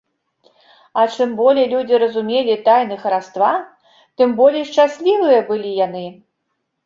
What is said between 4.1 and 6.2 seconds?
тым болей шчаслівыя былі яны.